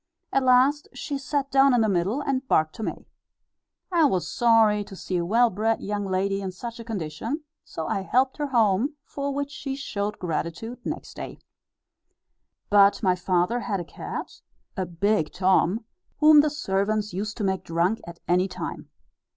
At 0.33 0.41
last 0.41 0.87
she 0.95 1.19
sat 1.19 1.51
down 1.51 1.75
in 1.75 1.81
the 1.81 1.87
middle, 1.87 2.21
and 2.21 2.47
barked 2.47 2.73
to 2.77 2.81
me. 2.81 3.05
I 3.91 4.05
was 4.05 4.27
sorry 4.27 4.83
to 4.85 4.95
see 4.95 5.17
a 5.17 5.25
well 5.27 5.51
bred 5.51 5.79
young 5.79 6.07
lady 6.07 6.41
in 6.41 6.51
such 6.51 6.79
a 6.79 6.83
condition, 6.83 7.43
so 7.63 7.85
I 7.85 8.01
helped 8.01 8.37
her 8.37 8.47
home, 8.47 8.95
for 9.05 9.31
which 9.31 9.51
she 9.51 9.75
showed 9.75 10.17
gratitude 10.17 10.79
next 10.83 11.13
day. 11.13 11.35
(See 11.37 11.37
Note 11.37 11.37
S, 11.37 11.43
Addenda.) 11.43 12.67
But 12.71 13.03
my 13.03 13.15
father 13.15 13.59
had 13.59 13.79
a 13.79 13.85
cat, 13.85 14.41
a 14.75 14.87
big 14.87 15.31
Tom, 15.31 15.85
whom 16.17 16.41
the 16.41 16.49
servants 16.49 17.13
used 17.13 17.37
to 17.37 17.43
make 17.43 17.63
drunk 17.63 18.01
at 18.07 18.19
any 18.27 18.47
time. 18.47 18.89